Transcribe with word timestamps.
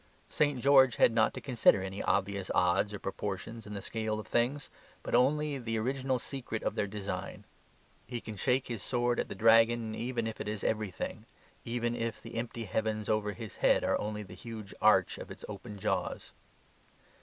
St. 0.29 0.59
George 0.59 0.95
had 0.95 1.11
not 1.11 1.31
to 1.35 1.39
consider 1.41 1.83
any 1.83 2.01
obvious 2.01 2.49
odds 2.55 2.91
or 2.91 2.97
proportions 2.97 3.67
in 3.67 3.75
the 3.75 3.83
scale 3.83 4.19
of 4.19 4.25
things, 4.25 4.71
but 5.03 5.13
only 5.13 5.59
the 5.59 5.77
original 5.77 6.17
secret 6.17 6.63
of 6.63 6.73
their 6.73 6.87
design. 6.87 7.43
He 8.07 8.19
can 8.19 8.35
shake 8.35 8.65
his 8.65 8.81
sword 8.81 9.19
at 9.19 9.27
the 9.27 9.35
dragon, 9.35 9.93
even 9.93 10.25
if 10.25 10.41
it 10.41 10.47
is 10.47 10.63
everything; 10.63 11.27
even 11.65 11.93
if 11.95 12.19
the 12.19 12.33
empty 12.33 12.63
heavens 12.65 13.09
over 13.09 13.33
his 13.33 13.57
head 13.57 13.83
are 13.83 14.01
only 14.01 14.23
the 14.23 14.33
huge 14.33 14.73
arch 14.81 15.19
of 15.19 15.29
its 15.29 15.45
open 15.47 15.77
jaws. 15.77 16.31